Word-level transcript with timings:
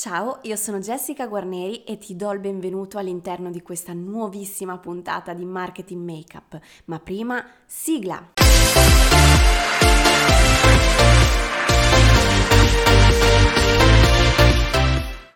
Ciao, 0.00 0.38
io 0.44 0.56
sono 0.56 0.78
Jessica 0.78 1.26
Guarneri 1.26 1.84
e 1.84 1.98
ti 1.98 2.16
do 2.16 2.32
il 2.32 2.38
benvenuto 2.38 2.96
all'interno 2.96 3.50
di 3.50 3.60
questa 3.60 3.92
nuovissima 3.92 4.78
puntata 4.78 5.34
di 5.34 5.44
Marketing 5.44 6.02
Makeup. 6.02 6.58
Ma 6.86 6.98
prima, 7.00 7.44
sigla! 7.66 8.30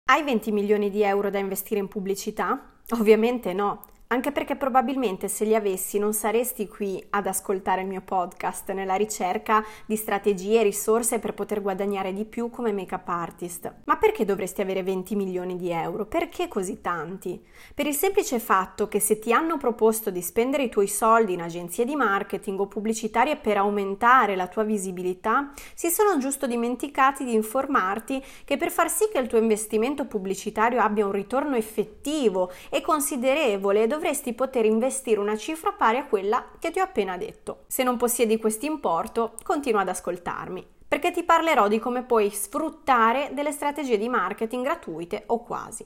Hai 0.06 0.22
20 0.22 0.50
milioni 0.50 0.88
di 0.88 1.02
euro 1.02 1.28
da 1.28 1.38
investire 1.38 1.80
in 1.80 1.88
pubblicità? 1.88 2.70
Ovviamente 2.92 3.52
no. 3.52 3.84
Anche 4.08 4.32
perché 4.32 4.54
probabilmente 4.54 5.28
se 5.28 5.44
li 5.44 5.56
avessi 5.56 5.98
non 5.98 6.12
saresti 6.12 6.68
qui 6.68 7.04
ad 7.10 7.26
ascoltare 7.26 7.80
il 7.80 7.88
mio 7.88 8.02
podcast 8.02 8.70
nella 8.72 8.94
ricerca 8.94 9.64
di 9.86 9.96
strategie 9.96 10.60
e 10.60 10.62
risorse 10.62 11.18
per 11.18 11.34
poter 11.34 11.60
guadagnare 11.60 12.12
di 12.12 12.24
più 12.24 12.48
come 12.48 12.70
make-up 12.70 13.08
artist. 13.08 13.72
Ma 13.84 13.96
perché 13.96 14.24
dovresti 14.24 14.60
avere 14.60 14.84
20 14.84 15.16
milioni 15.16 15.56
di 15.56 15.70
euro? 15.70 16.04
Perché 16.04 16.48
così 16.48 16.80
tanti? 16.80 17.42
Per 17.74 17.86
il 17.86 17.94
semplice 17.94 18.38
fatto 18.38 18.88
che 18.88 19.00
se 19.00 19.19
ti 19.19 19.32
hanno 19.32 19.56
proposto 19.56 20.10
di 20.10 20.20
spendere 20.20 20.64
i 20.64 20.69
tuoi 20.69 20.86
soldi 20.86 21.32
in 21.32 21.42
agenzie 21.42 21.84
di 21.84 21.97
marketing 21.97 22.60
o 22.60 22.66
pubblicitarie 22.69 23.36
per 23.36 23.56
aumentare 23.56 24.36
la 24.36 24.48
tua 24.48 24.62
visibilità, 24.62 25.50
si 25.75 25.88
sono 25.88 26.19
giusto 26.19 26.47
dimenticati 26.47 27.25
di 27.25 27.34
informarti 27.34 28.22
che 28.44 28.58
per 28.58 28.70
far 28.70 28.91
sì 28.91 29.08
che 29.10 29.19
il 29.19 29.27
tuo 29.27 29.38
investimento 29.38 30.05
pubblicitario 30.05 30.80
abbia 30.80 31.06
un 31.06 31.12
ritorno 31.12 31.56
effettivo 31.56 32.52
e 32.70 32.80
considerevole 32.80 33.86
dovresti 33.86 34.02
poter 34.34 34.66
investire 34.66 35.20
una 35.20 35.36
cifra 35.36 35.72
pari 35.72 35.97
a 35.97 36.06
quella 36.06 36.50
che 36.58 36.70
ti 36.70 36.80
ho 36.80 36.84
appena 36.84 37.16
detto. 37.16 37.64
Se 37.69 37.83
non 37.83 37.97
possiedi 37.97 38.38
questo 38.38 38.66
importo, 38.66 39.34
continua 39.42 39.80
ad 39.80 39.88
ascoltarmi 39.88 40.72
perché 40.94 41.10
ti 41.10 41.24
parlerò 41.24 41.66
di 41.66 41.80
come 41.80 42.05
puoi 42.05 42.30
sfruttare 42.30 43.30
delle 43.32 43.50
strategie 43.50 43.98
di 43.98 44.08
marketing 44.08 44.62
gratuite 44.62 45.25
o 45.27 45.42
quasi. 45.42 45.84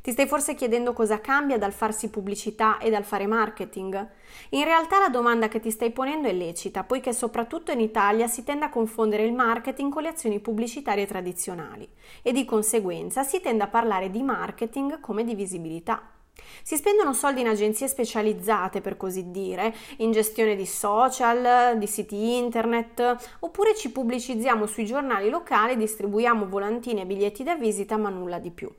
Ti 0.00 0.10
stai 0.10 0.26
forse 0.26 0.54
chiedendo 0.54 0.94
cosa 0.94 1.20
cambia 1.20 1.58
dal 1.58 1.72
farsi 1.72 2.08
pubblicità 2.08 2.78
e 2.78 2.88
dal 2.88 3.04
fare 3.04 3.26
marketing? 3.26 4.08
In 4.50 4.64
realtà 4.64 5.00
la 5.00 5.10
domanda 5.10 5.48
che 5.48 5.60
ti 5.60 5.70
stai 5.70 5.90
ponendo 5.90 6.28
è 6.28 6.32
lecita, 6.32 6.84
poiché 6.84 7.12
soprattutto 7.12 7.72
in 7.72 7.80
Italia 7.80 8.26
si 8.26 8.42
tende 8.42 8.64
a 8.64 8.70
confondere 8.70 9.24
il 9.24 9.34
marketing 9.34 9.92
con 9.92 10.02
le 10.02 10.08
azioni 10.08 10.40
pubblicitarie 10.40 11.06
tradizionali 11.06 11.86
e 12.22 12.32
di 12.32 12.46
conseguenza 12.46 13.24
si 13.24 13.40
tende 13.42 13.64
a 13.64 13.68
parlare 13.68 14.10
di 14.10 14.22
marketing 14.22 15.00
come 15.00 15.24
di 15.24 15.34
visibilità. 15.34 16.17
Si 16.62 16.76
spendono 16.76 17.12
soldi 17.12 17.40
in 17.40 17.48
agenzie 17.48 17.88
specializzate, 17.88 18.80
per 18.80 18.96
così 18.96 19.30
dire, 19.30 19.74
in 19.98 20.12
gestione 20.12 20.56
di 20.56 20.66
social, 20.66 21.78
di 21.78 21.86
siti 21.86 22.36
internet, 22.36 23.36
oppure 23.40 23.74
ci 23.74 23.90
pubblicizziamo 23.90 24.66
sui 24.66 24.84
giornali 24.84 25.30
locali, 25.30 25.76
distribuiamo 25.76 26.46
volantini 26.46 27.00
e 27.00 27.06
biglietti 27.06 27.42
da 27.42 27.54
visita, 27.54 27.96
ma 27.96 28.08
nulla 28.08 28.38
di 28.38 28.50
più. 28.50 28.70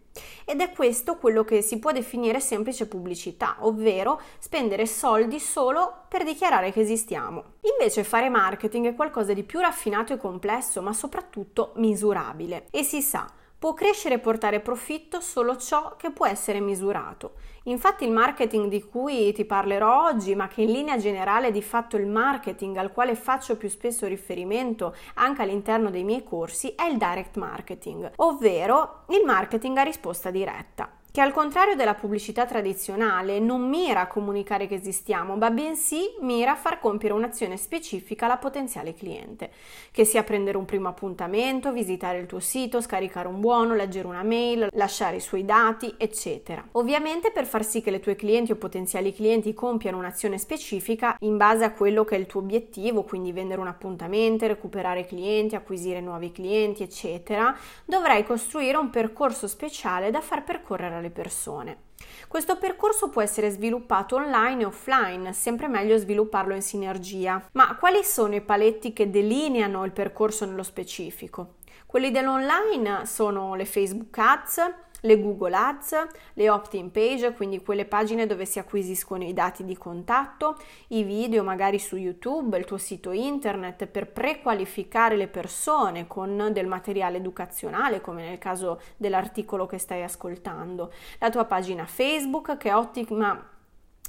Ed 0.46 0.60
è 0.62 0.72
questo 0.72 1.18
quello 1.18 1.44
che 1.44 1.62
si 1.62 1.80
può 1.80 1.92
definire 1.92 2.40
semplice 2.40 2.88
pubblicità, 2.88 3.58
ovvero 3.60 4.20
spendere 4.40 4.86
soldi 4.86 5.40
solo 5.40 6.06
per 6.08 6.24
dichiarare 6.24 6.72
che 6.72 6.82
esistiamo. 6.82 7.44
Invece 7.78 8.04
fare 8.04 8.30
marketing 8.30 8.88
è 8.88 8.96
qualcosa 8.96 9.34
di 9.34 9.44
più 9.44 9.60
raffinato 9.60 10.14
e 10.14 10.18
complesso, 10.18 10.82
ma 10.82 10.94
soprattutto 10.94 11.74
misurabile. 11.76 12.68
E 12.72 12.84
si 12.84 13.02
sa, 13.02 13.28
Può 13.60 13.74
crescere 13.74 14.16
e 14.16 14.20
portare 14.20 14.62
profitto 14.62 15.20
solo 15.20 15.58
ciò 15.58 15.98
che 15.98 16.12
può 16.12 16.26
essere 16.26 16.62
misurato. 16.62 17.34
Infatti 17.64 18.06
il 18.06 18.12
marketing 18.12 18.70
di 18.70 18.82
cui 18.82 19.34
ti 19.34 19.44
parlerò 19.44 20.06
oggi, 20.06 20.34
ma 20.34 20.48
che 20.48 20.62
in 20.62 20.72
linea 20.72 20.98
generale 20.98 21.48
è 21.48 21.52
di 21.52 21.62
fatto 21.62 21.98
il 21.98 22.08
marketing 22.08 22.78
al 22.78 22.94
quale 22.94 23.16
faccio 23.16 23.58
più 23.58 23.68
spesso 23.68 24.08
riferimento 24.08 24.96
anche 25.16 25.42
all'interno 25.42 25.90
dei 25.90 26.06
miei 26.06 26.24
corsi, 26.24 26.70
è 26.70 26.86
il 26.86 26.98
direct 26.98 27.36
marketing, 27.36 28.14
ovvero 28.16 29.04
il 29.10 29.26
marketing 29.26 29.76
a 29.78 29.84
risposta 29.84 30.32
diretta 30.32 30.99
che 31.20 31.26
al 31.26 31.34
contrario 31.34 31.76
della 31.76 31.96
pubblicità 31.96 32.46
tradizionale 32.46 33.40
non 33.40 33.68
mira 33.68 34.00
a 34.00 34.08
comunicare 34.08 34.68
che 34.68 34.76
esistiamo, 34.76 35.36
ma 35.36 35.50
bensì 35.50 36.16
mira 36.22 36.52
a 36.52 36.56
far 36.56 36.80
compiere 36.80 37.14
un'azione 37.14 37.58
specifica 37.58 38.24
alla 38.24 38.38
potenziale 38.38 38.94
cliente, 38.94 39.52
che 39.92 40.06
sia 40.06 40.24
prendere 40.24 40.56
un 40.56 40.64
primo 40.64 40.88
appuntamento, 40.88 41.74
visitare 41.74 42.20
il 42.20 42.26
tuo 42.26 42.40
sito, 42.40 42.80
scaricare 42.80 43.28
un 43.28 43.42
buono, 43.42 43.76
leggere 43.76 44.08
una 44.08 44.24
mail, 44.24 44.70
lasciare 44.72 45.18
i 45.18 45.20
suoi 45.20 45.44
dati, 45.44 45.94
eccetera. 45.98 46.66
Ovviamente 46.72 47.32
per 47.32 47.46
far 47.46 47.66
sì 47.66 47.82
che 47.82 47.92
le 47.92 48.00
tue 48.00 48.16
clienti 48.16 48.54
o 48.54 48.56
potenziali 48.56 49.14
clienti 49.14 49.54
compiano 49.54 49.98
un'azione 49.98 50.38
specifica 50.38 51.18
in 51.20 51.36
base 51.36 51.66
a 51.66 51.74
quello 51.74 52.06
che 52.06 52.16
è 52.16 52.20
il 52.20 52.28
tuo 52.28 52.40
obiettivo, 52.40 53.04
quindi 53.04 53.34
vendere 53.34 53.60
un 53.60 53.68
appuntamento, 53.68 54.48
recuperare 54.48 55.06
clienti, 55.06 55.56
acquisire 55.56 56.00
nuovi 56.00 56.32
clienti, 56.32 56.82
eccetera, 56.82 57.54
dovrai 57.84 58.24
costruire 58.24 58.78
un 58.78 58.90
percorso 58.90 59.48
speciale 59.48 60.12
da 60.12 60.22
far 60.22 60.46
percorrere 60.46 60.96
alle 60.96 61.08
persone. 61.10 61.88
Questo 62.28 62.58
percorso 62.58 63.10
può 63.10 63.22
essere 63.22 63.50
sviluppato 63.50 64.16
online 64.16 64.62
e 64.62 64.66
offline, 64.66 65.34
sempre 65.34 65.68
meglio 65.68 65.98
svilupparlo 65.98 66.54
in 66.54 66.62
sinergia. 66.62 67.44
Ma 67.54 67.76
quali 67.76 68.04
sono 68.04 68.36
i 68.36 68.42
paletti 68.42 68.94
che 68.94 69.10
delineano 69.10 69.84
il 69.84 69.92
percorso 69.92 70.46
nello 70.46 70.64
specifico? 70.64 71.56
Quelli 71.86 72.12
dell'online 72.12 73.06
sono 73.06 73.56
le 73.56 73.66
Facebook 73.66 74.16
Ads, 74.18 74.74
le 75.02 75.20
Google 75.20 75.56
Ads, 75.56 76.08
le 76.34 76.50
opt-in 76.50 76.92
page, 76.92 77.34
quindi 77.34 77.62
quelle 77.62 77.86
pagine 77.86 78.26
dove 78.26 78.46
si 78.46 78.60
acquisiscono 78.60 79.24
i 79.24 79.34
dati 79.34 79.64
di 79.64 79.78
contatto, 79.78 80.58
i 80.90 81.04
video 81.04 81.44
magari 81.44 81.80
su 81.80 81.96
YouTube, 81.96 82.58
il 82.58 82.66
tuo 82.66 82.78
sito 82.78 83.12
internet 83.12 83.86
per 83.88 84.12
prequalificare 84.12 85.16
le 85.16 85.28
persone 85.28 86.08
con 86.08 86.50
del 86.52 86.68
materiale 86.68 87.18
educazionale, 87.18 88.02
come 88.02 88.28
nel 88.28 88.38
caso 88.38 88.82
dell'articolo 88.98 89.66
che 89.66 89.78
stai 89.78 90.04
ascoltando, 90.04 90.92
la 91.20 91.30
tua 91.30 91.46
pagina 91.46 91.86
Facebook 91.86 92.58
che 92.58 92.70
è 92.70 92.76
ottima 92.76 93.48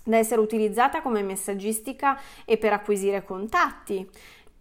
da 0.02 0.16
essere 0.16 0.40
utilizzata 0.40 1.02
come 1.02 1.22
messaggistica 1.22 2.18
e 2.44 2.56
per 2.56 2.72
acquisire 2.72 3.22
contatti. 3.22 4.08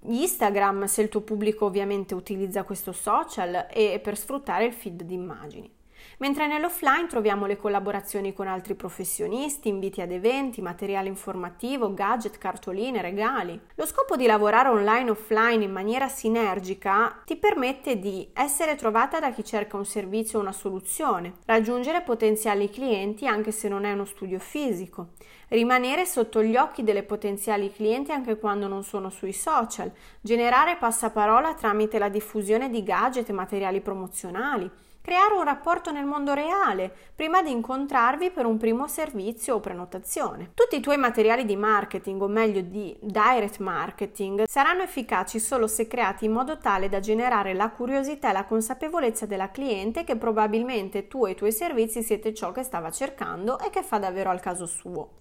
Instagram 0.01 0.85
se 0.85 1.01
il 1.01 1.09
tuo 1.09 1.21
pubblico 1.21 1.65
ovviamente 1.65 2.13
utilizza 2.13 2.63
questo 2.63 2.93
social 2.93 3.67
e 3.69 3.99
per 4.01 4.17
sfruttare 4.17 4.65
il 4.65 4.73
feed 4.73 5.03
di 5.03 5.13
immagini 5.13 5.77
mentre 6.19 6.47
nell'offline 6.47 7.07
troviamo 7.07 7.45
le 7.45 7.57
collaborazioni 7.57 8.33
con 8.33 8.47
altri 8.47 8.75
professionisti, 8.75 9.69
inviti 9.69 10.01
ad 10.01 10.11
eventi, 10.11 10.61
materiale 10.61 11.07
informativo, 11.07 11.93
gadget, 11.93 12.37
cartoline, 12.37 13.01
regali. 13.01 13.59
Lo 13.75 13.85
scopo 13.85 14.15
di 14.15 14.25
lavorare 14.25 14.69
online 14.69 15.07
e 15.07 15.11
offline 15.11 15.63
in 15.63 15.71
maniera 15.71 16.07
sinergica 16.07 17.21
ti 17.25 17.35
permette 17.35 17.99
di 17.99 18.29
essere 18.33 18.75
trovata 18.75 19.19
da 19.19 19.31
chi 19.31 19.43
cerca 19.43 19.77
un 19.77 19.85
servizio 19.85 20.39
o 20.39 20.41
una 20.41 20.51
soluzione, 20.51 21.33
raggiungere 21.45 22.01
potenziali 22.01 22.69
clienti 22.69 23.25
anche 23.27 23.51
se 23.51 23.67
non 23.67 23.85
è 23.85 23.93
uno 23.93 24.05
studio 24.05 24.39
fisico, 24.39 25.09
rimanere 25.49 26.05
sotto 26.05 26.43
gli 26.43 26.55
occhi 26.55 26.83
delle 26.83 27.03
potenziali 27.03 27.71
clienti 27.71 28.11
anche 28.11 28.37
quando 28.37 28.67
non 28.67 28.83
sono 28.83 29.09
sui 29.09 29.33
social, 29.33 29.91
generare 30.21 30.75
passaparola 30.75 31.53
tramite 31.53 31.97
la 31.97 32.09
diffusione 32.09 32.69
di 32.69 32.83
gadget 32.83 33.29
e 33.29 33.33
materiali 33.33 33.81
promozionali, 33.81 34.69
creare 35.01 35.33
un 35.33 35.43
rapporto 35.43 35.91
nel 35.91 36.05
mondo 36.05 36.33
reale 36.33 36.93
prima 37.15 37.41
di 37.41 37.51
incontrarvi 37.51 38.31
per 38.31 38.45
un 38.45 38.57
primo 38.57 38.87
servizio 38.87 39.55
o 39.55 39.59
prenotazione. 39.59 40.51
Tutti 40.53 40.75
i 40.75 40.81
tuoi 40.81 40.97
materiali 40.97 41.45
di 41.45 41.55
marketing, 41.55 42.21
o 42.21 42.27
meglio 42.27 42.61
di 42.61 42.95
direct 42.99 43.59
marketing, 43.59 44.43
saranno 44.45 44.83
efficaci 44.83 45.39
solo 45.39 45.67
se 45.67 45.87
creati 45.87 46.25
in 46.25 46.31
modo 46.31 46.57
tale 46.57 46.89
da 46.89 46.99
generare 46.99 47.53
la 47.53 47.69
curiosità 47.69 48.29
e 48.29 48.33
la 48.33 48.45
consapevolezza 48.45 49.25
della 49.25 49.51
cliente 49.51 50.03
che 50.03 50.15
probabilmente 50.15 51.07
tu 51.07 51.25
e 51.25 51.31
i 51.31 51.35
tuoi 51.35 51.51
servizi 51.51 52.03
siete 52.03 52.33
ciò 52.33 52.51
che 52.51 52.63
stava 52.63 52.91
cercando 52.91 53.59
e 53.59 53.69
che 53.69 53.83
fa 53.83 53.97
davvero 53.97 54.29
al 54.29 54.39
caso 54.39 54.65
suo 54.65 55.17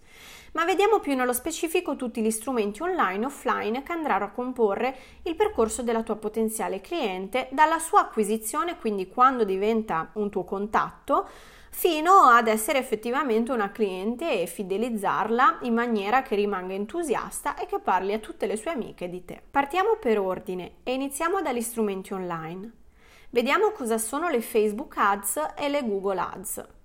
ma 0.53 0.65
vediamo 0.65 1.01
più 1.01 1.15
nello 1.15 1.33
specifico 1.33 1.97
tutti 1.97 2.21
gli 2.21 2.31
strumenti 2.31 2.83
online 2.83 3.23
e 3.23 3.27
offline 3.27 3.83
che 3.83 3.93
andranno 3.93 4.25
a 4.25 4.31
comporre 4.31 4.97
il 5.23 5.35
percorso 5.35 5.83
della 5.83 6.03
tua 6.03 6.17
potenziale 6.17 6.81
cliente 6.81 7.49
dalla 7.51 7.79
sua 7.79 8.01
acquisizione, 8.01 8.79
quindi 8.79 9.09
quando 9.09 9.45
diventa 9.45 10.11
un 10.15 10.31
tuo 10.31 10.45
contatto, 10.45 11.29
fino 11.71 12.23
ad 12.23 12.49
essere 12.49 12.79
effettivamente 12.79 13.53
una 13.53 13.71
cliente 13.71 14.41
e 14.41 14.47
fidelizzarla 14.47 15.59
in 15.63 15.75
maniera 15.75 16.23
che 16.23 16.35
rimanga 16.35 16.75
entusiasta 16.75 17.57
e 17.57 17.67
che 17.67 17.79
parli 17.79 18.13
a 18.13 18.19
tutte 18.19 18.47
le 18.47 18.57
sue 18.57 18.73
amiche 18.73 19.09
di 19.09 19.25
te. 19.25 19.41
Partiamo 19.51 19.97
per 20.01 20.19
ordine 20.19 20.77
e 20.83 20.95
iniziamo 20.95 21.41
dagli 21.41 21.61
strumenti 21.61 22.13
online. 22.13 22.73
Vediamo 23.31 23.71
cosa 23.73 23.99
sono 23.99 24.29
le 24.29 24.41
Facebook 24.41 24.97
Ads 24.97 25.53
e 25.57 25.69
le 25.69 25.85
Google 25.87 26.19
Ads. 26.19 26.78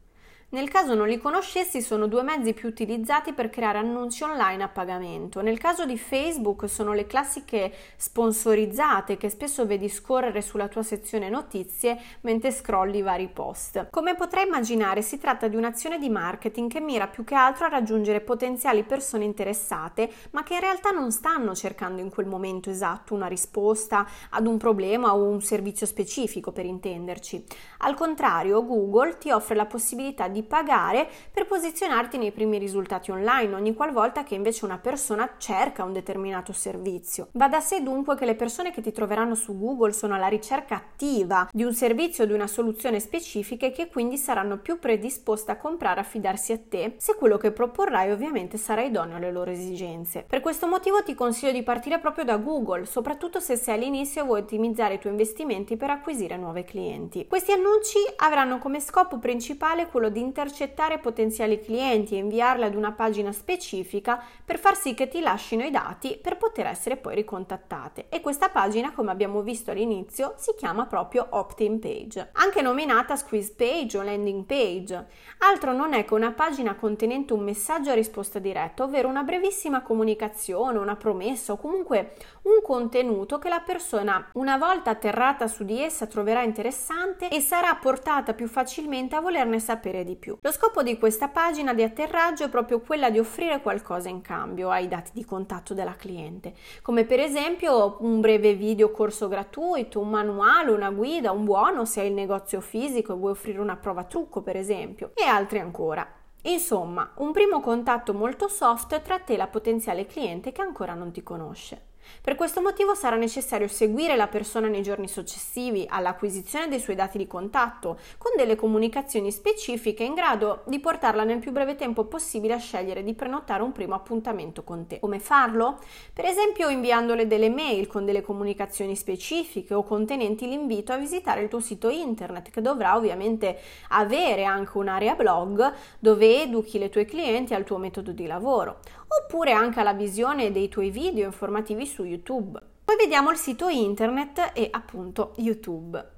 Nel 0.54 0.70
caso 0.70 0.94
non 0.94 1.08
li 1.08 1.18
conoscessi, 1.18 1.82
sono 1.82 2.06
due 2.06 2.22
mezzi 2.22 2.54
più 2.54 2.70
utilizzati 2.70 3.34
per 3.34 3.50
creare 3.50 3.80
annunci 3.80 4.22
online 4.22 4.62
a 4.62 4.68
pagamento. 4.68 5.42
Nel 5.42 5.58
caso 5.58 5.84
di 5.84 5.98
Facebook 5.98 6.70
sono 6.70 6.94
le 6.94 7.08
classiche 7.08 7.74
sponsorizzate 7.96 9.18
che 9.18 9.30
spesso 9.30 9.66
vedi 9.66 9.90
scorrere 9.90 10.44
sulla 10.44 10.68
tua 10.68 10.84
sezione 10.84 11.28
notizie 11.28 12.00
mentre 12.22 12.52
scrolli 12.52 13.00
i 13.00 13.02
vari 13.02 13.30
post. 13.30 13.88
Come 13.90 14.14
potrai 14.14 14.46
immaginare, 14.46 15.02
si 15.02 15.18
tratta 15.18 15.48
di 15.48 15.56
un'azione 15.56 15.98
di 15.98 16.10
marketing 16.10 16.70
che 16.70 16.80
mira 16.80 17.08
più 17.08 17.24
che 17.24 17.34
altro 17.34 17.66
a 17.66 17.70
raggiungere 17.70 18.22
potenziali 18.22 18.84
persone 18.84 19.24
interessate, 19.24 20.08
ma 20.34 20.44
che 20.44 20.54
in 20.54 20.60
realtà 20.60 20.92
non 20.92 21.12
stanno 21.12 21.56
cercando 21.56 22.00
in 22.00 22.12
quel 22.12 22.28
momento 22.28 22.70
esatto 22.70 23.16
una 23.16 23.26
risposta 23.26 24.08
ad 24.30 24.46
un 24.46 24.58
problema 24.58 25.16
o 25.16 25.24
un 25.24 25.42
servizio 25.42 25.88
specifico, 25.88 26.52
per 26.52 26.66
intenderci. 26.66 27.44
Al 27.80 27.96
contrario, 27.96 28.64
Google 28.64 29.18
ti 29.18 29.32
offre 29.32 29.56
la 29.56 29.66
possibilità 29.66 30.28
di 30.28 30.42
pagare 30.44 31.08
per 31.32 31.46
posizionarti 31.46 32.18
nei 32.18 32.32
primi 32.32 32.58
risultati 32.58 33.12
online 33.12 33.56
ogni 33.56 33.74
qualvolta 33.74 34.24
che 34.24 34.36
invece 34.36 34.66
una 34.66 34.78
persona 34.78 35.36
cerca 35.38 35.84
un 35.84 35.94
determinato 35.94 36.54
servizio. 36.54 37.30
Va 37.34 37.48
da 37.48 37.60
sé 37.60 37.82
dunque 37.82 38.16
che 38.16 38.26
le 38.26 38.36
persone 38.36 38.72
che 38.72 38.82
ti 38.82 38.92
troveranno 38.92 39.36
su 39.36 39.58
Google 39.58 39.94
sono 39.94 40.16
alla 40.16 40.28
ricerca 40.28 40.76
attiva 40.76 41.50
di 41.52 41.64
un 41.64 41.74
servizio 41.74 42.24
o 42.24 42.28
di 42.28 42.34
una 42.34 42.48
soluzione 42.48 43.00
specifica 43.00 43.66
e 43.66 43.72
che 43.72 43.88
quindi 43.88 44.18
saranno 44.18 44.58
più 44.58 44.80
predisposte 44.80 45.52
a 45.52 45.58
comprare 45.58 46.00
affidarsi 46.00 46.52
a 46.52 46.60
te 46.60 46.96
se 46.98 47.16
quello 47.16 47.38
che 47.38 47.52
proporrai 47.52 48.12
ovviamente 48.12 48.58
sarà 48.58 48.82
idoneo 48.82 49.18
alle 49.18 49.32
loro 49.32 49.52
esigenze. 49.52 50.26
Per 50.28 50.42
questo 50.42 50.68
motivo 50.68 51.04
ti 51.04 51.16
consiglio 51.16 51.52
di 51.52 51.64
partire 51.64 52.00
proprio 52.00 52.26
da 52.26 52.38
Google, 52.38 52.86
soprattutto 52.86 53.40
se 53.40 53.56
sei 53.56 53.76
all'inizio 53.76 54.24
e 54.24 54.26
vuoi 54.26 54.42
ottimizzare 54.42 54.96
i 54.96 55.00
tuoi 55.00 55.14
investimenti 55.14 55.78
per 55.78 55.90
acquisire 55.90 56.38
nuovi 56.38 56.64
clienti. 56.64 57.28
Questi 57.28 57.52
annunci 57.52 57.98
avranno 58.18 58.58
come 58.60 58.80
scopo 58.80 59.18
principale 59.18 59.88
quello 59.88 60.10
di 60.10 60.20
intercettare 60.34 60.98
potenziali 60.98 61.60
clienti 61.60 62.16
e 62.16 62.18
inviarli 62.18 62.64
ad 62.64 62.74
una 62.74 62.92
pagina 62.92 63.32
specifica 63.32 64.20
per 64.44 64.58
far 64.58 64.76
sì 64.76 64.96
che 64.96 65.08
ti 65.08 65.20
lasciano 65.20 65.64
i 65.64 65.70
dati 65.70 66.18
per 66.20 66.38
poter 66.38 66.66
essere 66.66 66.98
poi 66.98 67.14
ricontattate. 67.14 68.08
E 68.10 68.20
questa 68.20 68.50
pagina, 68.50 68.92
come 68.94 69.12
abbiamo 69.12 69.42
visto 69.42 69.70
all'inizio, 69.70 70.34
si 70.38 70.56
chiama 70.58 70.88
proprio 70.88 71.28
opt-in 71.30 71.80
page, 71.80 72.30
anche 72.34 72.64
nominata 72.64 73.16
squeeze 73.16 73.54
page 73.56 74.00
o 74.00 74.02
landing 74.02 74.44
page. 74.46 75.06
Altro 75.40 75.72
non 75.72 75.94
è 75.94 76.04
che 76.04 76.16
una 76.16 76.32
pagina 76.32 76.74
contenente 76.74 77.34
un 77.34 77.44
messaggio 77.44 77.92
a 77.92 77.94
risposta 77.94 78.40
diretta, 78.40 78.84
ovvero 78.84 79.08
una 79.08 79.22
brevissima 79.22 79.84
comunicazione, 79.84 80.80
una 80.80 80.96
promessa 80.96 81.54
o 81.54 81.58
comunque 81.58 82.16
un 82.44 82.60
contenuto 82.64 83.38
che 83.38 83.50
la 83.50 83.60
persona, 83.60 84.30
una 84.34 84.58
volta 84.58 84.90
atterrata 84.90 85.48
su 85.48 85.64
di 85.64 85.80
essa, 85.80 86.08
troverà 86.08 86.42
interessante 86.42 87.30
e 87.30 87.40
sarà 87.40 87.76
portata 87.76 88.34
più 88.34 88.48
facilmente 88.48 89.16
a 89.16 89.22
volerne 89.22 89.60
sapere 89.60 90.04
di 90.04 90.13
più 90.16 90.34
più. 90.34 90.38
Lo 90.42 90.52
scopo 90.52 90.82
di 90.82 90.98
questa 90.98 91.28
pagina 91.28 91.74
di 91.74 91.84
atterraggio 91.84 92.46
è 92.46 92.50
proprio 92.50 92.80
quella 92.80 93.10
di 93.10 93.20
offrire 93.20 93.62
qualcosa 93.62 94.10
in 94.10 94.22
cambio 94.22 94.70
ai 94.70 94.88
dati 94.88 95.12
di 95.14 95.26
contatto 95.26 95.74
della 95.74 95.96
cliente, 95.96 96.54
come 96.82 97.06
per 97.06 97.20
esempio 97.20 97.98
un 98.00 98.22
breve 98.22 98.56
video 98.56 98.92
corso 98.92 99.28
gratuito, 99.28 100.00
un 100.00 100.10
manuale, 100.10 100.72
una 100.72 100.90
guida, 100.90 101.32
un 101.32 101.44
buono 101.44 101.86
se 101.86 102.02
hai 102.02 102.08
il 102.08 102.14
negozio 102.14 102.62
fisico 102.62 103.14
e 103.14 103.18
vuoi 103.18 103.32
offrire 103.32 103.60
una 103.60 103.76
prova 103.76 104.06
trucco 104.06 104.42
per 104.42 104.56
esempio, 104.56 105.12
e 105.14 105.24
altri 105.24 105.60
ancora. 105.60 106.08
Insomma, 106.44 107.12
un 107.18 107.32
primo 107.32 107.62
contatto 107.62 108.14
molto 108.14 108.48
soft 108.48 109.02
tra 109.02 109.20
te 109.20 109.34
e 109.34 109.38
la 109.38 109.48
potenziale 109.48 110.06
cliente 110.06 110.52
che 110.52 110.62
ancora 110.62 110.94
non 110.94 111.12
ti 111.12 111.24
conosce. 111.24 111.92
Per 112.22 112.36
questo 112.36 112.62
motivo 112.62 112.96
sarà 112.96 113.16
necessario 113.16 113.68
seguire 113.68 114.16
la 114.16 114.28
persona 114.28 114.68
nei 114.68 114.82
giorni 114.82 115.08
successivi 115.08 115.86
all'acquisizione 115.90 116.68
dei 116.68 116.80
suoi 116.80 116.96
dati 116.96 117.18
di 117.18 117.28
contatto 117.28 117.98
con 118.18 118.32
delle 118.36 118.56
comunicazioni 118.56 119.32
specifiche 119.32 120.04
in 120.04 120.14
grado 120.14 120.62
di 120.66 120.80
portarla 120.80 121.24
nel 121.24 121.40
più 121.40 121.52
breve 121.52 121.76
tempo 121.76 122.06
possibile 122.06 122.54
a 122.54 122.58
scegliere 122.58 123.04
di 123.04 123.14
prenotare 123.14 123.64
un 123.64 123.72
primo 123.72 123.96
appuntamento 123.96 124.64
con 124.64 124.88
te. 124.88 125.00
Come 125.00 125.20
farlo? 125.20 125.80
Per 126.14 126.26
esempio 126.26 126.70
inviandole 126.70 127.28
delle 127.28 127.50
mail 127.50 127.88
con 127.88 128.06
delle 128.06 128.22
comunicazioni 128.22 128.96
specifiche 128.96 129.74
o 129.74 129.84
contenenti 129.84 130.48
l'invito 130.48 130.92
a 130.92 130.98
visitare 130.98 131.42
il 131.42 131.50
tuo 131.50 131.60
sito 131.60 131.90
internet 131.90 132.52
che 132.52 132.62
dovrà 132.62 132.96
ovviamente 132.96 133.60
avere 133.90 134.44
anche 134.44 134.78
un'area 134.78 135.16
blog 135.16 135.74
dove 136.00 136.42
educhi 136.42 136.80
le 136.80 136.90
tue 136.90 137.06
clienti 137.06 137.54
al 137.54 137.64
tuo 137.64 137.78
metodo 137.78 138.12
di 138.12 138.26
lavoro 138.26 138.80
oppure 139.22 139.52
anche 139.52 139.80
alla 139.80 139.94
visione 139.94 140.52
dei 140.52 140.70
tuoi 140.70 140.90
video 140.90 141.26
informativi 141.26 141.86
su 141.86 142.04
YouTube. 142.04 142.60
Poi 142.84 142.96
vediamo 142.96 143.32
il 143.32 143.38
sito 143.38 143.68
internet 143.68 144.52
e 144.54 144.68
appunto 144.72 145.34
YouTube. 145.38 146.12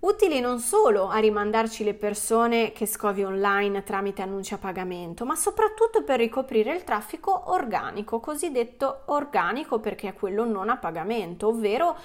Utili 0.00 0.40
non 0.40 0.60
solo 0.60 1.08
a 1.08 1.18
rimandarci 1.18 1.84
le 1.84 1.92
persone 1.92 2.72
che 2.72 2.86
scovi 2.86 3.22
online 3.22 3.82
tramite 3.82 4.22
annunci 4.22 4.54
a 4.54 4.58
pagamento, 4.58 5.26
ma 5.26 5.36
soprattutto 5.36 6.04
per 6.04 6.20
ricoprire 6.20 6.74
il 6.74 6.84
traffico 6.84 7.52
organico, 7.52 8.18
cosiddetto 8.18 9.02
organico 9.06 9.78
perché 9.78 10.08
è 10.08 10.14
quello 10.14 10.46
non 10.46 10.70
a 10.70 10.78
pagamento, 10.78 11.48
ovvero 11.48 11.98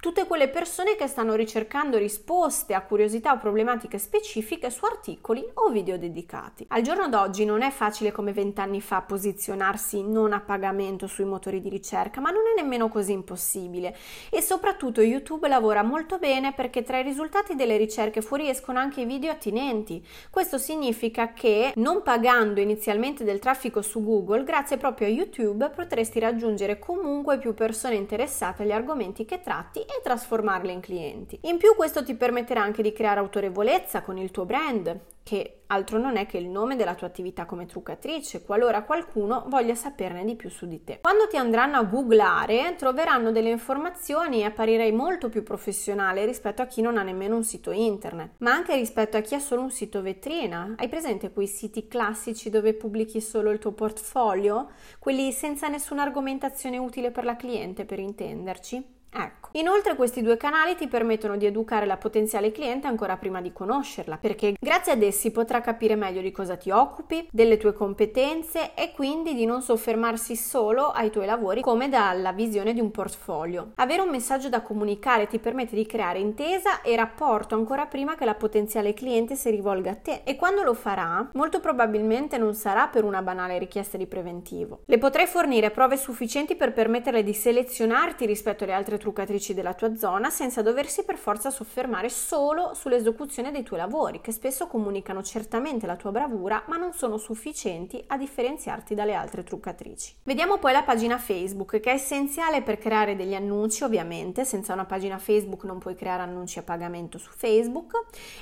tutte 0.00 0.26
quelle 0.26 0.48
persone 0.48 0.94
che 0.94 1.08
stanno 1.08 1.34
ricercando 1.34 1.98
risposte 1.98 2.72
a 2.72 2.82
curiosità 2.82 3.32
o 3.32 3.38
problematiche 3.38 3.98
specifiche 3.98 4.70
su 4.70 4.84
articoli 4.84 5.44
o 5.54 5.70
video 5.70 5.98
dedicati. 5.98 6.64
Al 6.68 6.82
giorno 6.82 7.08
d'oggi 7.08 7.44
non 7.44 7.62
è 7.62 7.70
facile 7.70 8.12
come 8.12 8.32
vent'anni 8.32 8.80
fa 8.80 9.00
posizionarsi 9.02 10.02
non 10.02 10.32
a 10.32 10.40
pagamento 10.40 11.08
sui 11.08 11.24
motori 11.24 11.60
di 11.60 11.68
ricerca, 11.68 12.20
ma 12.20 12.30
non 12.30 12.42
è 12.46 12.60
nemmeno 12.60 12.88
così 12.88 13.10
impossibile 13.10 13.96
e 14.30 14.40
soprattutto 14.40 15.00
YouTube 15.00 15.48
lavora 15.48 15.82
molto 15.82 16.18
bene 16.18 16.52
perché 16.52 16.84
tra 16.84 17.00
i 17.00 17.02
risultati 17.02 17.56
delle 17.56 17.76
ricerche 17.76 18.22
fuoriescono 18.22 18.78
anche 18.78 19.00
i 19.00 19.04
video 19.04 19.32
attinenti. 19.32 20.04
Questo 20.30 20.58
significa 20.58 21.32
che 21.32 21.72
non 21.74 22.02
pagando 22.02 22.60
inizialmente 22.60 23.24
del 23.24 23.40
traffico 23.40 23.82
su 23.82 24.04
Google, 24.04 24.44
grazie 24.44 24.76
proprio 24.76 25.08
a 25.08 25.10
YouTube 25.10 25.70
potresti 25.70 26.20
raggiungere 26.20 26.78
comunque 26.78 27.38
più 27.38 27.52
persone 27.52 27.96
interessate 27.96 28.62
agli 28.62 28.70
argomenti 28.70 29.24
che 29.24 29.40
tratti 29.40 29.86
e 29.88 30.02
trasformarle 30.02 30.72
in 30.72 30.80
clienti. 30.80 31.38
In 31.42 31.56
più 31.56 31.74
questo 31.74 32.04
ti 32.04 32.14
permetterà 32.14 32.62
anche 32.62 32.82
di 32.82 32.92
creare 32.92 33.20
autorevolezza 33.20 34.02
con 34.02 34.18
il 34.18 34.30
tuo 34.30 34.44
brand, 34.44 35.00
che 35.22 35.60
altro 35.66 35.98
non 35.98 36.16
è 36.16 36.24
che 36.24 36.38
il 36.38 36.48
nome 36.48 36.74
della 36.74 36.94
tua 36.94 37.06
attività 37.06 37.44
come 37.44 37.66
truccatrice, 37.66 38.44
qualora 38.44 38.82
qualcuno 38.84 39.44
voglia 39.48 39.74
saperne 39.74 40.24
di 40.24 40.36
più 40.36 40.48
su 40.48 40.66
di 40.66 40.82
te. 40.84 41.00
Quando 41.02 41.26
ti 41.28 41.36
andranno 41.36 41.76
a 41.76 41.82
googlare 41.82 42.74
troveranno 42.78 43.30
delle 43.30 43.50
informazioni 43.50 44.40
e 44.40 44.44
apparirai 44.44 44.90
molto 44.92 45.28
più 45.28 45.42
professionale 45.42 46.24
rispetto 46.24 46.62
a 46.62 46.66
chi 46.66 46.80
non 46.80 46.96
ha 46.96 47.02
nemmeno 47.02 47.36
un 47.36 47.44
sito 47.44 47.72
internet, 47.72 48.36
ma 48.38 48.52
anche 48.52 48.74
rispetto 48.74 49.18
a 49.18 49.20
chi 49.20 49.34
ha 49.34 49.40
solo 49.40 49.60
un 49.60 49.70
sito 49.70 50.00
vetrina. 50.00 50.74
Hai 50.78 50.88
presente 50.88 51.30
quei 51.30 51.46
siti 51.46 51.88
classici 51.88 52.48
dove 52.48 52.72
pubblichi 52.72 53.20
solo 53.20 53.50
il 53.50 53.58
tuo 53.58 53.72
portfolio? 53.72 54.70
Quelli 54.98 55.30
senza 55.32 55.68
nessuna 55.68 56.02
argomentazione 56.02 56.78
utile 56.78 57.10
per 57.10 57.24
la 57.24 57.36
cliente, 57.36 57.84
per 57.84 57.98
intenderci? 57.98 58.96
Ecco. 59.10 59.48
Inoltre 59.52 59.96
questi 59.96 60.22
due 60.22 60.36
canali 60.36 60.76
ti 60.76 60.88
permettono 60.88 61.36
di 61.36 61.46
educare 61.46 61.86
la 61.86 61.96
potenziale 61.96 62.52
cliente 62.52 62.86
ancora 62.86 63.16
prima 63.16 63.40
di 63.40 63.52
conoscerla, 63.52 64.18
perché 64.18 64.54
grazie 64.60 64.92
ad 64.92 65.02
essi 65.02 65.30
potrà 65.30 65.60
capire 65.60 65.96
meglio 65.96 66.20
di 66.20 66.30
cosa 66.30 66.56
ti 66.56 66.70
occupi, 66.70 67.26
delle 67.32 67.56
tue 67.56 67.72
competenze 67.72 68.74
e 68.74 68.92
quindi 68.92 69.34
di 69.34 69.46
non 69.46 69.62
soffermarsi 69.62 70.36
solo 70.36 70.90
ai 70.90 71.10
tuoi 71.10 71.26
lavori 71.26 71.62
come 71.62 71.88
dalla 71.88 72.32
visione 72.32 72.74
di 72.74 72.80
un 72.80 72.90
portfolio. 72.90 73.72
Avere 73.76 74.02
un 74.02 74.10
messaggio 74.10 74.50
da 74.50 74.60
comunicare 74.60 75.26
ti 75.26 75.38
permette 75.38 75.74
di 75.74 75.86
creare 75.86 76.18
intesa 76.18 76.82
e 76.82 76.94
rapporto 76.94 77.54
ancora 77.54 77.86
prima 77.86 78.16
che 78.16 78.26
la 78.26 78.34
potenziale 78.34 78.92
cliente 78.92 79.34
si 79.34 79.48
rivolga 79.50 79.92
a 79.92 79.96
te 79.96 80.20
e 80.24 80.36
quando 80.36 80.62
lo 80.62 80.74
farà, 80.74 81.26
molto 81.32 81.60
probabilmente 81.60 82.36
non 82.36 82.54
sarà 82.54 82.88
per 82.88 83.04
una 83.04 83.22
banale 83.22 83.58
richiesta 83.58 83.96
di 83.96 84.06
preventivo. 84.06 84.80
Le 84.84 84.98
potrai 84.98 85.26
fornire 85.26 85.70
prove 85.70 85.96
sufficienti 85.96 86.54
per 86.54 86.74
permetterle 86.74 87.22
di 87.22 87.32
selezionarti 87.32 88.26
rispetto 88.26 88.64
alle 88.64 88.74
altre 88.74 88.97
truccatrici 88.98 89.54
della 89.54 89.72
tua 89.72 89.96
zona 89.96 90.28
senza 90.28 90.60
doversi 90.60 91.04
per 91.04 91.16
forza 91.16 91.50
soffermare 91.50 92.10
solo 92.10 92.74
sull'esecuzione 92.74 93.50
dei 93.50 93.62
tuoi 93.62 93.78
lavori, 93.78 94.20
che 94.20 94.32
spesso 94.32 94.66
comunicano 94.66 95.22
certamente 95.22 95.86
la 95.86 95.96
tua 95.96 96.10
bravura, 96.10 96.64
ma 96.66 96.76
non 96.76 96.92
sono 96.92 97.16
sufficienti 97.16 98.04
a 98.08 98.18
differenziarti 98.18 98.94
dalle 98.94 99.14
altre 99.14 99.42
truccatrici. 99.44 100.16
Vediamo 100.24 100.58
poi 100.58 100.72
la 100.72 100.82
pagina 100.82 101.16
Facebook, 101.18 101.80
che 101.80 101.90
è 101.90 101.94
essenziale 101.94 102.62
per 102.62 102.78
creare 102.78 103.16
degli 103.16 103.34
annunci, 103.34 103.84
ovviamente, 103.84 104.44
senza 104.44 104.74
una 104.74 104.84
pagina 104.84 105.18
Facebook 105.18 105.64
non 105.64 105.78
puoi 105.78 105.94
creare 105.94 106.22
annunci 106.22 106.58
a 106.58 106.62
pagamento 106.62 107.18
su 107.18 107.30
Facebook 107.30 107.92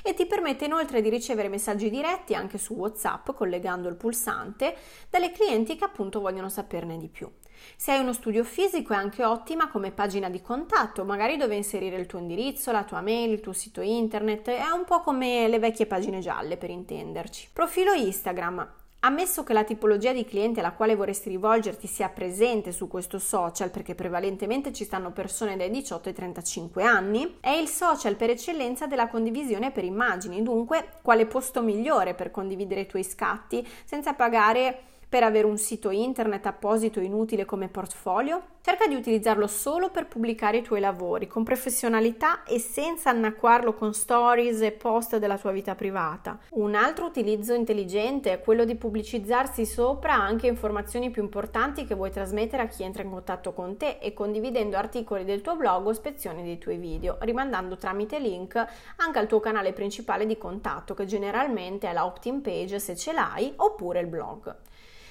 e 0.03 0.13
ti 0.13 0.25
permette 0.25 0.65
inoltre 0.65 1.01
di 1.01 1.09
ricevere 1.09 1.47
messaggi 1.47 1.89
diretti 1.89 2.33
anche 2.33 2.57
su 2.57 2.73
WhatsApp 2.73 3.31
collegando 3.31 3.87
il 3.87 3.95
pulsante 3.95 4.75
dalle 5.09 5.31
clienti 5.31 5.75
che 5.75 5.83
appunto 5.83 6.19
vogliono 6.19 6.49
saperne 6.49 6.97
di 6.97 7.07
più. 7.07 7.29
Se 7.75 7.91
hai 7.91 7.99
uno 7.99 8.13
studio 8.13 8.43
fisico 8.43 8.93
è 8.93 8.95
anche 8.95 9.23
ottima 9.23 9.69
come 9.69 9.91
pagina 9.91 10.29
di 10.29 10.41
contatto, 10.41 11.03
magari 11.03 11.37
dove 11.37 11.55
inserire 11.55 11.97
il 11.97 12.05
tuo 12.05 12.19
indirizzo, 12.19 12.71
la 12.71 12.83
tua 12.83 13.01
mail, 13.01 13.31
il 13.31 13.39
tuo 13.39 13.53
sito 13.53 13.81
internet, 13.81 14.49
è 14.49 14.69
un 14.69 14.83
po' 14.85 15.01
come 15.01 15.47
le 15.47 15.59
vecchie 15.59 15.85
pagine 15.85 16.19
gialle 16.19 16.57
per 16.57 16.69
intenderci. 16.69 17.49
Profilo 17.53 17.93
Instagram. 17.93 18.85
Ammesso 19.01 19.43
che 19.43 19.53
la 19.53 19.63
tipologia 19.63 20.11
di 20.11 20.25
cliente 20.25 20.59
alla 20.59 20.71
quale 20.71 20.95
vorresti 20.95 21.29
rivolgerti 21.29 21.85
sia 21.85 22.09
presente 22.09 22.71
su 22.71 22.87
questo 22.87 23.19
social, 23.19 23.69
perché 23.69 23.93
prevalentemente 23.93 24.73
ci 24.73 24.83
stanno 24.85 25.11
persone 25.11 25.55
dai 25.55 25.69
18 25.69 26.09
ai 26.09 26.15
35 26.15 26.83
anni, 26.83 27.37
è 27.39 27.51
il 27.51 27.67
social 27.67 28.15
per 28.15 28.31
eccellenza 28.31 28.87
della 28.87 29.07
condivisione 29.07 29.69
per 29.69 29.83
immagini, 29.83 30.41
dunque 30.41 30.93
quale 31.03 31.27
posto 31.27 31.61
migliore 31.61 32.15
per 32.15 32.31
condividere 32.31 32.81
i 32.81 32.85
tuoi 32.87 33.03
scatti 33.03 33.65
senza 33.85 34.13
pagare 34.13 34.81
per 35.09 35.23
avere 35.23 35.47
un 35.47 35.57
sito 35.57 35.89
internet 35.89 36.45
apposito 36.47 36.99
inutile 36.99 37.45
come 37.45 37.69
portfolio? 37.69 38.55
Cerca 38.61 38.87
di 38.87 38.95
utilizzarlo 38.95 39.47
solo 39.47 39.89
per 39.89 40.07
pubblicare 40.07 40.57
i 40.57 40.61
tuoi 40.61 40.81
lavori 40.81 41.27
con 41.27 41.45
professionalità 41.45 42.43
e 42.43 42.59
senza 42.59 43.09
annacquarlo 43.09 43.73
con 43.73 43.93
stories 43.93 44.59
e 44.59 44.73
post 44.73 45.15
della 45.15 45.37
tua 45.37 45.51
vita 45.51 45.73
privata. 45.75 46.37
Un 46.51 46.75
altro 46.75 47.05
utilizzo 47.05 47.53
intelligente 47.53 48.33
è 48.33 48.41
quello 48.41 48.65
di 48.65 48.75
pubblicizzarsi 48.75 49.65
sopra 49.65 50.15
anche 50.15 50.47
informazioni 50.47 51.09
più 51.09 51.21
importanti 51.21 51.85
che 51.85 51.95
vuoi 51.95 52.11
trasmettere 52.11 52.63
a 52.63 52.67
chi 52.67 52.83
entra 52.83 53.03
in 53.03 53.09
contatto 53.09 53.53
con 53.53 53.77
te 53.77 53.99
e 54.01 54.13
condividendo 54.13 54.75
articoli 54.75 55.23
del 55.23 55.39
tuo 55.39 55.55
blog 55.55 55.87
o 55.87 55.93
spezioni 55.93 56.43
dei 56.43 56.57
tuoi 56.57 56.75
video, 56.75 57.15
rimandando 57.21 57.77
tramite 57.77 58.19
link 58.19 58.55
anche 58.97 59.19
al 59.19 59.27
tuo 59.27 59.39
canale 59.39 59.71
principale 59.71 60.25
di 60.25 60.37
contatto 60.37 60.93
che 60.93 61.05
generalmente 61.05 61.87
è 61.87 61.93
la 61.93 62.05
opt-in 62.05 62.41
page 62.41 62.79
se 62.79 62.97
ce 62.97 63.13
l'hai 63.13 63.53
oppure 63.55 64.01
il 64.01 64.07
blog. 64.07 64.55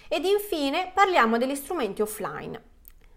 Ed 0.08 0.25
infine 0.25 0.92
parliamo 0.94 1.36
degli 1.36 1.54
strumenti 1.54 2.00
offline. 2.00 2.62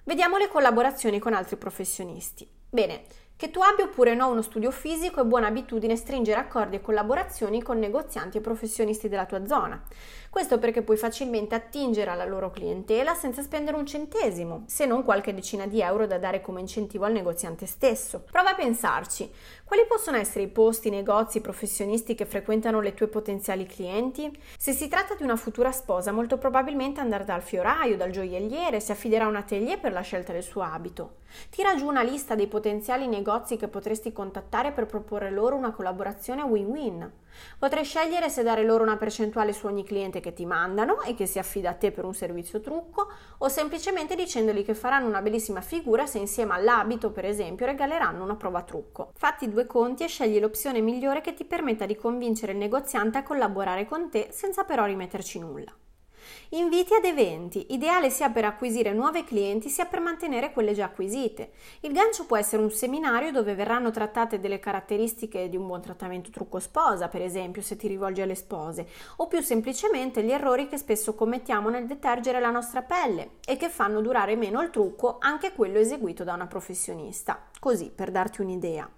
Vediamo 0.04 0.38
le 0.38 0.48
collaborazioni 0.48 1.20
con 1.20 1.34
altri 1.34 1.56
professionisti. 1.56 2.50
Bene, 2.68 3.04
che 3.40 3.52
tu 3.52 3.62
abbia 3.62 3.86
oppure 3.86 4.16
no 4.16 4.28
uno 4.28 4.42
studio 4.42 4.70
fisico 4.70 5.22
è 5.22 5.24
buona 5.24 5.48
abitudine 5.48 5.96
stringere 5.96 6.42
accordi 6.42 6.76
e 6.76 6.82
collaborazioni 6.82 7.64
con 7.64 7.80
negozianti 7.80 8.38
e 8.38 8.42
professionisti 8.42 9.08
della 9.08 9.26
tua 9.26 9.46
zona. 9.46 9.82
Questo 10.30 10.60
perché 10.60 10.82
puoi 10.82 10.98
facilmente 10.98 11.56
attingere 11.56 12.12
alla 12.12 12.26
loro 12.26 12.52
clientela 12.52 13.14
senza 13.14 13.42
spendere 13.42 13.78
un 13.78 13.86
centesimo, 13.86 14.64
se 14.68 14.86
non 14.86 15.04
qualche 15.04 15.34
decina 15.34 15.68
di 15.68 15.80
euro 15.80 16.06
da 16.06 16.18
dare 16.18 16.42
come 16.42 16.60
incentivo 16.60 17.06
al 17.06 17.14
negoziante 17.14 17.66
stesso. 17.66 18.26
Prova 18.30 18.50
a 18.50 18.56
pensarci. 18.56 19.32
Quali 19.70 19.86
possono 19.88 20.18
essere 20.18 20.46
i 20.46 20.48
posti, 20.48 20.90
negozi, 20.90 21.42
professionisti 21.42 22.16
che 22.16 22.26
frequentano 22.26 22.82
le 22.82 22.96
tue 22.96 23.08
potenziali 23.08 23.68
clienti? 23.68 24.36
Se 24.58 24.72
si 24.72 24.88
tratta 24.88 25.14
di 25.14 25.22
una 25.22 25.36
futura 25.36 25.72
sposa, 25.72 26.12
molto 26.12 26.40
probabilmente 26.40 27.02
andrà 27.02 27.24
dal 27.24 27.44
fioraio, 27.44 27.96
dal 27.96 28.10
gioielliere, 28.10 28.80
si 28.80 28.92
affiderà 28.92 29.26
a 29.26 29.28
un 29.28 29.36
atelier 29.36 29.80
per 29.80 29.92
la 29.92 30.02
scelta 30.02 30.34
del 30.34 30.42
suo 30.42 30.64
abito. 30.64 31.18
Tira 31.52 31.76
giù 31.76 31.86
una 31.86 32.02
lista 32.02 32.34
dei 32.34 32.48
potenziali 32.48 33.06
negozi 33.06 33.58
che 33.58 33.68
potresti 33.68 34.12
contattare 34.12 34.72
per 34.72 34.88
proporre 34.88 35.30
loro 35.30 35.56
una 35.56 35.72
collaborazione 35.72 36.42
win-win. 36.42 37.12
Potrai 37.58 37.84
scegliere 37.84 38.30
se 38.30 38.44
dare 38.44 38.64
loro 38.64 38.84
una 38.84 38.98
percentuale 38.98 39.54
su 39.54 39.68
ogni 39.68 39.84
cliente 39.84 40.20
che 40.20 40.34
ti 40.34 40.46
mandano 40.46 41.02
e 41.02 41.14
che 41.16 41.26
si 41.26 41.40
affida 41.40 41.72
a 41.72 41.74
te 41.74 41.92
per 41.92 42.06
un 42.06 42.14
servizio 42.14 42.60
trucco 42.60 43.08
o 43.40 43.48
semplicemente 43.50 44.16
dicendogli 44.16 44.64
che 44.64 44.74
faranno 44.74 45.08
una 45.08 45.22
bellissima 45.22 45.62
figura 45.62 46.06
se 46.06 46.18
insieme 46.20 46.54
all'abito, 46.54 47.12
per 47.12 47.26
esempio, 47.26 47.66
regaleranno 47.66 48.24
una 48.24 48.36
prova 48.36 48.64
trucco. 48.64 49.12
Fatti 49.16 49.50
due 49.50 49.66
conti 49.66 50.04
e 50.04 50.08
scegli 50.08 50.40
l'opzione 50.40 50.82
migliore 50.82 51.22
che 51.22 51.34
ti 51.34 51.46
permetta 51.46 51.86
di 51.86 51.96
convincere 51.96 52.52
il 52.52 52.58
negoziante 52.58 53.18
a 53.18 53.24
collaborare 53.24 53.86
con 53.86 54.10
te 54.10 54.30
senza 54.32 54.64
però 54.64 54.86
rimetterci 54.86 55.40
nulla. 55.40 55.74
Inviti 56.54 56.96
ad 56.96 57.06
eventi, 57.06 57.74
ideale 57.74 58.10
sia 58.10 58.32
per 58.32 58.44
acquisire 58.44 58.92
nuovi 58.92 59.24
clienti 59.24 59.70
sia 59.70 59.86
per 59.86 60.00
mantenere 60.00 60.52
quelle 60.52 60.74
già 60.74 60.86
acquisite. 60.86 61.52
Il 61.82 61.94
gancio 61.94 62.26
può 62.26 62.38
essere 62.38 62.64
un 62.64 62.72
seminario 62.72 63.32
dove 63.32 63.54
verranno 63.54 63.92
trattate 63.92 64.40
delle 64.40 64.58
caratteristiche 64.58 65.48
di 65.48 65.58
un 65.58 65.68
buon 65.68 65.82
trattamento 65.82 66.32
trucco 66.32 66.58
sposa, 66.58 67.08
per 67.08 67.22
esempio, 67.22 67.62
se 67.62 67.76
ti 67.76 67.88
rivolgi 67.88 68.22
alle 68.22 68.34
spose, 68.34 68.88
o 69.18 69.28
più 69.28 69.42
semplicemente 69.42 70.24
gli 70.24 70.32
errori 70.32 70.68
che 70.68 70.80
spesso 70.80 71.14
commettiamo 71.14 71.70
nel 71.70 71.86
detergere 71.86 72.40
la 72.40 72.50
nostra 72.50 72.82
pelle 72.82 73.34
e 73.46 73.56
che 73.56 73.70
fanno 73.70 74.02
durare 74.02 74.36
meno 74.36 74.60
il 74.64 74.72
trucco, 74.72 75.18
anche 75.20 75.54
quello 75.54 75.78
eseguito 75.78 76.24
da 76.24 76.34
una 76.34 76.48
professionista. 76.48 77.46
Così, 77.60 77.92
per 77.94 78.10
darti 78.10 78.42
un'idea. 78.42 78.90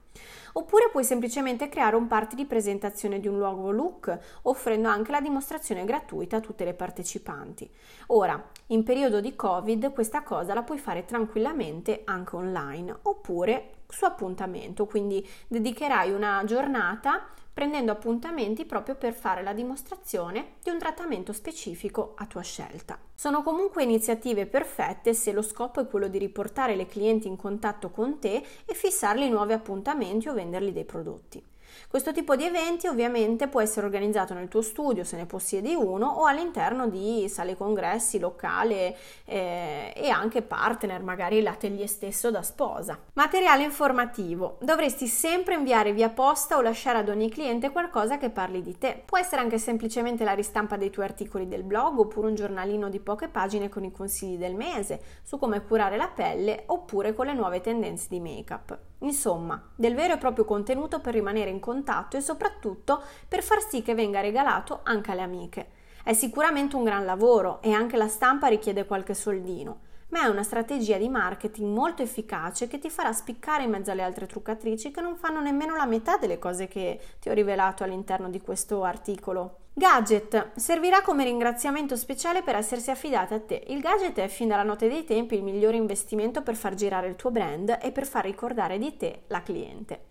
Oppure 0.53 0.89
puoi 0.91 1.03
semplicemente 1.03 1.70
creare 1.70 1.96
un 1.96 2.08
party 2.08 2.36
di 2.36 2.46
presentazione 2.46 3.20
di 3.20 3.27
un 3.27 3.38
nuovo 3.38 3.72
look, 3.72 4.18
offrendo 4.44 4.89
anche 4.89 5.12
la 5.12 5.22
dimostrazione 5.22 5.86
gratuita 5.86 6.38
a 6.38 6.41
tutte 6.41 6.65
le 6.65 6.74
partecipanti. 6.74 7.70
Ora, 8.08 8.41
in 8.68 8.84
periodo 8.84 9.22
di 9.22 9.36
Covid, 9.36 9.94
questa 9.94 10.24
cosa 10.24 10.53
la 10.53 10.63
puoi 10.63 10.77
fare 10.77 11.06
tranquillamente 11.06 12.01
anche 12.06 12.36
online, 12.36 12.98
oppure 13.03 13.80
su 13.91 14.05
appuntamento, 14.05 14.86
quindi 14.86 15.27
dedicherai 15.48 16.12
una 16.12 16.43
giornata 16.45 17.27
prendendo 17.53 17.91
appuntamenti 17.91 18.65
proprio 18.65 18.95
per 18.95 19.13
fare 19.13 19.43
la 19.43 19.53
dimostrazione 19.53 20.53
di 20.63 20.69
un 20.69 20.79
trattamento 20.79 21.33
specifico 21.33 22.13
a 22.15 22.25
tua 22.25 22.41
scelta. 22.41 22.98
Sono 23.13 23.43
comunque 23.43 23.83
iniziative 23.83 24.48
perfette 24.48 25.13
se 25.13 25.31
lo 25.33 25.41
scopo 25.41 25.81
è 25.81 25.88
quello 25.88 26.07
di 26.07 26.17
riportare 26.17 26.75
le 26.75 26.86
clienti 26.86 27.27
in 27.27 27.36
contatto 27.36 27.89
con 27.91 28.19
te 28.19 28.43
e 28.65 28.74
fissarli 28.74 29.29
nuovi 29.29 29.53
appuntamenti 29.53 30.29
o 30.29 30.33
vendergli 30.33 30.71
dei 30.71 30.86
prodotti. 30.86 31.50
Questo 31.87 32.11
tipo 32.11 32.35
di 32.35 32.45
eventi 32.45 32.87
ovviamente 32.87 33.47
può 33.47 33.61
essere 33.61 33.85
organizzato 33.85 34.33
nel 34.33 34.47
tuo 34.47 34.61
studio 34.61 35.03
se 35.03 35.17
ne 35.17 35.25
possiedi 35.25 35.73
uno 35.73 36.07
o 36.07 36.25
all'interno 36.25 36.87
di 36.87 37.27
sale 37.29 37.55
congressi, 37.55 38.19
locale 38.19 38.95
eh, 39.25 39.93
e 39.95 40.09
anche 40.09 40.41
partner, 40.41 41.01
magari 41.01 41.41
l'atelier 41.41 41.87
stesso 41.87 42.31
da 42.31 42.41
sposa. 42.41 42.97
Materiale 43.13 43.63
informativo. 43.63 44.57
Dovresti 44.61 45.07
sempre 45.07 45.55
inviare 45.55 45.93
via 45.93 46.09
posta 46.09 46.57
o 46.57 46.61
lasciare 46.61 46.99
ad 46.99 47.09
ogni 47.09 47.29
cliente 47.29 47.71
qualcosa 47.71 48.17
che 48.17 48.29
parli 48.29 48.61
di 48.61 48.77
te. 48.77 49.01
Può 49.05 49.17
essere 49.17 49.41
anche 49.41 49.57
semplicemente 49.57 50.23
la 50.23 50.33
ristampa 50.33 50.77
dei 50.77 50.89
tuoi 50.89 51.05
articoli 51.05 51.47
del 51.47 51.63
blog 51.63 51.99
oppure 51.99 52.27
un 52.27 52.35
giornalino 52.35 52.89
di 52.89 52.99
poche 52.99 53.27
pagine 53.27 53.69
con 53.69 53.83
i 53.83 53.91
consigli 53.91 54.37
del 54.37 54.55
mese 54.55 55.01
su 55.23 55.37
come 55.37 55.63
curare 55.63 55.97
la 55.97 56.07
pelle 56.07 56.63
oppure 56.67 57.13
con 57.13 57.25
le 57.25 57.33
nuove 57.33 57.61
tendenze 57.61 58.07
di 58.09 58.19
make-up. 58.19 58.90
Insomma, 59.03 59.72
del 59.75 59.96
vero 59.96 60.13
e 60.13 60.17
proprio 60.17 60.46
contenuto 60.46 61.00
per 61.00 61.13
rimanere 61.13 61.50
in 61.50 61.60
contatto 61.60 62.17
e 62.17 62.22
soprattutto 62.22 63.01
per 63.27 63.41
far 63.41 63.62
sì 63.62 63.81
che 63.81 63.96
venga 63.96 64.22
regalato 64.22 64.81
anche 64.84 65.12
alle 65.12 65.22
amiche. 65.22 65.70
È 66.03 66.13
sicuramente 66.13 66.75
un 66.75 66.84
gran 66.84 67.05
lavoro 67.05 67.62
e 67.62 67.72
anche 67.72 67.98
la 67.98 68.08
stampa 68.08 68.48
richiede 68.48 68.86
qualche 68.86 69.13
soldino, 69.13 69.81
ma 70.10 70.24
è 70.24 70.27
una 70.27 70.43
strategia 70.43 70.98
di 70.98 71.10
marketing 71.10 71.74
molto 71.74 72.01
efficace 72.03 72.67
che 72.67 72.79
ti 72.79 72.89
farà 72.89 73.12
spiccare 73.12 73.63
in 73.63 73.72
mezzo 73.72 73.91
alle 73.91 74.03
altre 74.03 74.27
truccatrici 74.27 74.91
che 74.91 75.01
non 75.01 75.15
fanno 75.15 75.41
nemmeno 75.41 75.75
la 75.75 75.86
metà 75.86 76.17
delle 76.17 76.38
cose 76.38 76.67
che 76.67 77.00
ti 77.20 77.29
ho 77.29 77.34
rivelato 77.34 77.84
all'interno 77.84 78.29
di 78.29 78.41
questo 78.41 78.84
articolo. 78.84 79.61
Gadget 79.73 80.51
servirà 80.57 81.01
come 81.01 81.23
ringraziamento 81.23 81.95
speciale 81.95 82.43
per 82.43 82.57
essersi 82.57 82.91
affidata 82.91 83.35
a 83.35 83.39
te. 83.39 83.63
Il 83.67 83.79
gadget 83.79 84.19
è 84.19 84.27
fin 84.27 84.49
dalla 84.49 84.63
notte 84.63 84.89
dei 84.89 85.05
tempi 85.05 85.35
il 85.35 85.43
migliore 85.43 85.77
investimento 85.77 86.41
per 86.41 86.55
far 86.55 86.75
girare 86.75 87.07
il 87.07 87.15
tuo 87.15 87.31
brand 87.31 87.79
e 87.81 87.91
per 87.93 88.05
far 88.05 88.25
ricordare 88.25 88.77
di 88.77 88.97
te 88.97 89.21
la 89.27 89.41
cliente. 89.41 90.07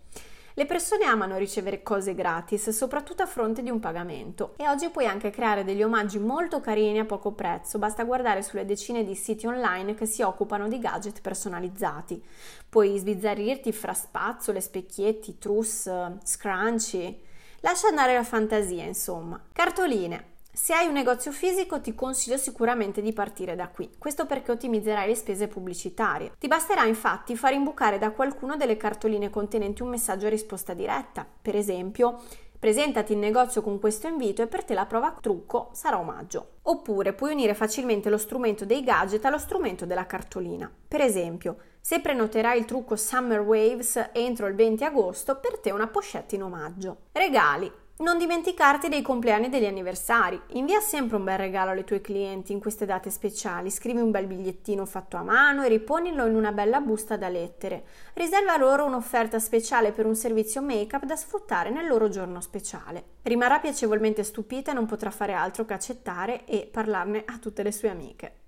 Le 0.55 0.65
persone 0.65 1.05
amano 1.05 1.37
ricevere 1.37 1.83
cose 1.83 2.15
gratis, 2.15 2.71
soprattutto 2.71 3.21
a 3.21 3.27
fronte 3.27 3.61
di 3.61 3.69
un 3.69 3.79
pagamento. 3.79 4.55
E 4.57 4.67
oggi 4.67 4.89
puoi 4.89 5.05
anche 5.05 5.29
creare 5.29 5.63
degli 5.63 5.83
omaggi 5.83 6.17
molto 6.17 6.59
carini 6.59 6.97
a 6.97 7.05
poco 7.05 7.31
prezzo, 7.33 7.77
basta 7.77 8.03
guardare 8.03 8.41
sulle 8.41 8.65
decine 8.65 9.03
di 9.03 9.13
siti 9.13 9.45
online 9.45 9.93
che 9.93 10.07
si 10.07 10.23
occupano 10.23 10.67
di 10.67 10.79
gadget 10.79 11.21
personalizzati. 11.21 12.21
Puoi 12.67 12.97
sbizzarrirti 12.97 13.71
fra 13.71 13.93
spazzole, 13.93 14.59
specchietti, 14.59 15.37
trousse, 15.37 16.17
scrunchie. 16.23 17.29
Lascia 17.63 17.89
andare 17.89 18.15
la 18.15 18.23
fantasia, 18.23 18.85
insomma. 18.85 19.39
Cartoline. 19.53 20.29
Se 20.51 20.73
hai 20.73 20.87
un 20.87 20.93
negozio 20.93 21.31
fisico 21.31 21.79
ti 21.79 21.93
consiglio 21.93 22.37
sicuramente 22.37 23.03
di 23.03 23.13
partire 23.13 23.55
da 23.55 23.69
qui, 23.69 23.87
questo 23.99 24.25
perché 24.25 24.51
ottimizzerai 24.51 25.07
le 25.07 25.13
spese 25.13 25.47
pubblicitarie. 25.47 26.31
Ti 26.39 26.47
basterà 26.47 26.85
infatti 26.85 27.35
far 27.35 27.53
imbucare 27.53 27.99
da 27.99 28.11
qualcuno 28.11 28.55
delle 28.57 28.77
cartoline 28.77 29.29
contenenti 29.29 29.83
un 29.83 29.89
messaggio 29.89 30.25
a 30.25 30.29
risposta 30.29 30.73
diretta, 30.73 31.25
per 31.41 31.55
esempio 31.55 32.21
Presentati 32.61 33.13
in 33.13 33.19
negozio 33.19 33.63
con 33.63 33.79
questo 33.79 34.07
invito 34.07 34.43
e 34.43 34.47
per 34.47 34.63
te 34.63 34.75
la 34.75 34.85
prova 34.85 35.17
trucco 35.19 35.71
sarà 35.73 35.97
omaggio. 35.97 36.57
Oppure 36.61 37.13
puoi 37.13 37.31
unire 37.31 37.55
facilmente 37.55 38.07
lo 38.11 38.19
strumento 38.19 38.65
dei 38.65 38.83
gadget 38.83 39.25
allo 39.25 39.39
strumento 39.39 39.87
della 39.87 40.05
cartolina. 40.05 40.71
Per 40.87 41.01
esempio, 41.01 41.57
se 41.81 42.01
prenoterai 42.01 42.59
il 42.59 42.65
trucco 42.65 42.95
Summer 42.95 43.39
Waves 43.39 44.11
entro 44.13 44.45
il 44.45 44.53
20 44.53 44.83
agosto, 44.83 45.39
per 45.39 45.57
te 45.57 45.71
una 45.71 45.87
pochette 45.87 46.35
in 46.35 46.43
omaggio. 46.43 46.97
Regali. 47.13 47.80
Non 48.01 48.17
dimenticarti 48.17 48.89
dei 48.89 49.03
compleanni 49.03 49.45
e 49.45 49.49
degli 49.49 49.67
anniversari. 49.67 50.41
Invia 50.53 50.79
sempre 50.79 51.17
un 51.17 51.23
bel 51.23 51.37
regalo 51.37 51.69
ai 51.69 51.83
tuoi 51.83 52.01
clienti 52.01 52.51
in 52.51 52.59
queste 52.59 52.87
date 52.87 53.11
speciali. 53.11 53.69
Scrivi 53.69 53.99
un 53.99 54.09
bel 54.09 54.25
bigliettino 54.25 54.87
fatto 54.87 55.17
a 55.17 55.21
mano 55.21 55.61
e 55.61 55.67
riponilo 55.67 56.25
in 56.25 56.33
una 56.33 56.51
bella 56.51 56.79
busta 56.79 57.15
da 57.15 57.29
lettere. 57.29 57.83
Riserva 58.15 58.57
loro 58.57 58.85
un'offerta 58.85 59.37
speciale 59.37 59.91
per 59.91 60.07
un 60.07 60.15
servizio 60.15 60.63
make-up 60.63 61.05
da 61.05 61.15
sfruttare 61.15 61.69
nel 61.69 61.85
loro 61.85 62.09
giorno 62.09 62.41
speciale. 62.41 63.03
Rimarrà 63.21 63.59
piacevolmente 63.59 64.23
stupita 64.23 64.71
e 64.71 64.73
non 64.73 64.87
potrà 64.87 65.11
fare 65.11 65.33
altro 65.33 65.65
che 65.65 65.73
accettare 65.73 66.45
e 66.45 66.67
parlarne 66.71 67.21
a 67.23 67.37
tutte 67.37 67.61
le 67.61 67.71
sue 67.71 67.89
amiche. 67.89 68.40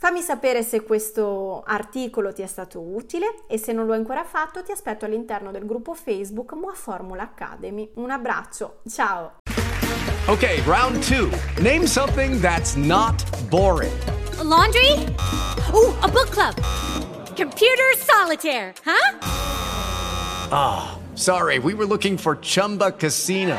Fammi 0.00 0.20
sapere 0.22 0.62
se 0.62 0.82
questo 0.82 1.64
articolo 1.66 2.32
ti 2.32 2.40
è 2.42 2.46
stato 2.46 2.80
utile 2.80 3.42
e 3.48 3.58
se 3.58 3.72
non 3.72 3.84
lo 3.84 3.94
hai 3.94 3.98
ancora 3.98 4.22
fatto 4.22 4.62
ti 4.62 4.70
aspetto 4.70 5.04
all'interno 5.04 5.50
del 5.50 5.66
gruppo 5.66 5.92
Facebook 5.92 6.52
Mua 6.52 6.72
Formula 6.72 7.24
Academy. 7.24 7.90
Un 7.94 8.12
abbraccio, 8.12 8.78
ciao! 8.88 9.38
Okay, 10.28 10.62
round 10.66 11.02
two. 11.02 11.28
Name 11.60 11.84
something 11.84 12.40
that's 12.40 12.76
not 12.76 13.24
boring. 13.48 13.92
A 14.38 14.44
laundry? 14.44 14.92
Ooh, 15.74 15.92
a 16.00 16.06
book 16.06 16.30
club. 16.30 16.54
Computer 17.34 17.96
solitaire, 17.96 18.74
huh? 18.84 19.18
Ah, 20.52 20.92
oh, 20.92 21.16
sorry, 21.16 21.58
we 21.58 21.74
were 21.74 21.86
looking 21.86 22.16
for 22.16 22.36
Chumba 22.40 22.92
Casino. 22.92 23.58